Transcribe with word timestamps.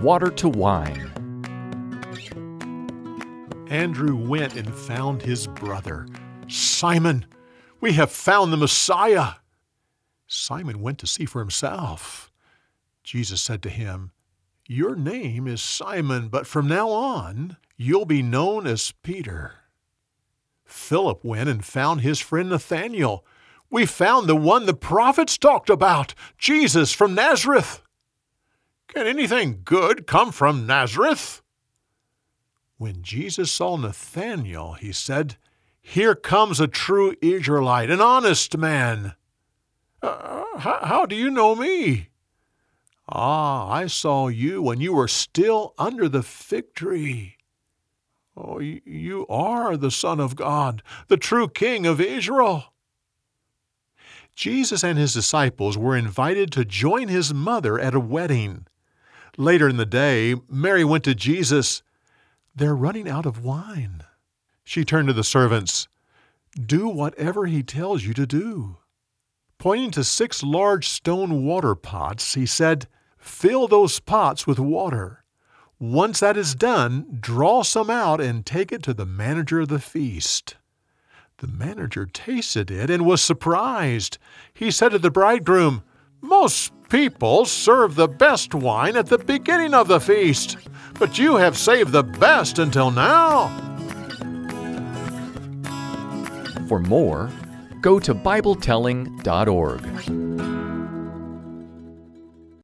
water 0.00 0.30
to 0.30 0.48
wine. 0.48 1.10
Andrew 3.68 4.16
went 4.16 4.56
and 4.56 4.74
found 4.74 5.22
his 5.22 5.46
brother. 5.46 6.06
Simon, 6.48 7.26
we 7.80 7.92
have 7.92 8.10
found 8.10 8.52
the 8.52 8.56
Messiah. 8.56 9.34
Simon 10.26 10.80
went 10.80 10.98
to 10.98 11.06
see 11.06 11.24
for 11.24 11.40
himself. 11.40 12.30
Jesus 13.04 13.40
said 13.40 13.62
to 13.62 13.70
him, 13.70 14.12
Your 14.66 14.96
name 14.96 15.46
is 15.46 15.62
Simon, 15.62 16.28
but 16.28 16.46
from 16.46 16.66
now 16.66 16.88
on 16.90 17.56
you'll 17.76 18.04
be 18.04 18.22
known 18.22 18.66
as 18.66 18.92
Peter. 19.02 19.52
Philip 20.64 21.24
went 21.24 21.48
and 21.48 21.64
found 21.64 22.00
his 22.00 22.20
friend 22.20 22.50
Nathanael. 22.50 23.24
We 23.70 23.86
found 23.86 24.28
the 24.28 24.36
one 24.36 24.66
the 24.66 24.74
prophets 24.74 25.38
talked 25.38 25.70
about, 25.70 26.14
Jesus 26.38 26.92
from 26.92 27.14
Nazareth. 27.14 27.82
Can 28.92 29.06
anything 29.06 29.60
good 29.64 30.08
come 30.08 30.32
from 30.32 30.66
Nazareth? 30.66 31.42
When 32.76 33.02
Jesus 33.02 33.52
saw 33.52 33.76
Nathanael, 33.76 34.72
he 34.72 34.92
said, 34.92 35.36
Here 35.80 36.16
comes 36.16 36.58
a 36.58 36.66
true 36.66 37.14
Israelite, 37.22 37.88
an 37.88 38.00
honest 38.00 38.56
man. 38.58 39.14
Uh, 40.02 40.42
how, 40.58 40.78
how 40.82 41.06
do 41.06 41.14
you 41.14 41.30
know 41.30 41.54
me? 41.54 42.08
Ah, 43.08 43.70
I 43.70 43.86
saw 43.86 44.26
you 44.26 44.60
when 44.60 44.80
you 44.80 44.92
were 44.92 45.08
still 45.08 45.72
under 45.78 46.08
the 46.08 46.24
fig 46.24 46.74
tree. 46.74 47.36
Oh, 48.36 48.58
you 48.58 49.24
are 49.28 49.76
the 49.76 49.90
Son 49.92 50.18
of 50.18 50.34
God, 50.34 50.82
the 51.06 51.16
true 51.16 51.48
King 51.48 51.86
of 51.86 52.00
Israel. 52.00 52.72
Jesus 54.34 54.82
and 54.82 54.98
his 54.98 55.14
disciples 55.14 55.78
were 55.78 55.96
invited 55.96 56.50
to 56.52 56.64
join 56.64 57.06
his 57.06 57.32
mother 57.32 57.78
at 57.78 57.94
a 57.94 58.00
wedding. 58.00 58.66
Later 59.40 59.70
in 59.70 59.78
the 59.78 59.86
day, 59.86 60.34
Mary 60.50 60.84
went 60.84 61.02
to 61.04 61.14
Jesus. 61.14 61.82
They're 62.54 62.76
running 62.76 63.08
out 63.08 63.24
of 63.24 63.42
wine. 63.42 64.04
She 64.64 64.84
turned 64.84 65.08
to 65.08 65.14
the 65.14 65.24
servants. 65.24 65.88
Do 66.54 66.86
whatever 66.88 67.46
he 67.46 67.62
tells 67.62 68.04
you 68.04 68.12
to 68.12 68.26
do. 68.26 68.76
Pointing 69.56 69.92
to 69.92 70.04
six 70.04 70.42
large 70.42 70.86
stone 70.86 71.42
water 71.42 71.74
pots, 71.74 72.34
he 72.34 72.44
said, 72.44 72.86
Fill 73.16 73.66
those 73.66 73.98
pots 73.98 74.46
with 74.46 74.58
water. 74.58 75.24
Once 75.78 76.20
that 76.20 76.36
is 76.36 76.54
done, 76.54 77.16
draw 77.18 77.62
some 77.62 77.88
out 77.88 78.20
and 78.20 78.44
take 78.44 78.70
it 78.70 78.82
to 78.82 78.92
the 78.92 79.06
manager 79.06 79.60
of 79.60 79.68
the 79.68 79.78
feast. 79.78 80.56
The 81.38 81.48
manager 81.48 82.04
tasted 82.04 82.70
it 82.70 82.90
and 82.90 83.06
was 83.06 83.22
surprised. 83.22 84.18
He 84.52 84.70
said 84.70 84.90
to 84.90 84.98
the 84.98 85.10
bridegroom, 85.10 85.82
Most 86.20 86.74
people 86.90 87.46
serve 87.46 87.94
the 87.94 88.08
best 88.08 88.54
wine 88.54 88.96
at 88.96 89.06
the 89.06 89.18
beginning 89.18 89.72
of 89.72 89.88
the 89.88 90.00
feast, 90.00 90.58
but 90.98 91.18
you 91.18 91.36
have 91.36 91.56
saved 91.56 91.92
the 91.92 92.02
best 92.02 92.58
until 92.58 92.90
now. 92.90 93.48
For 96.68 96.80
more, 96.80 97.30
go 97.80 97.98
to 98.00 98.14
BibleTelling.org. 98.14 100.49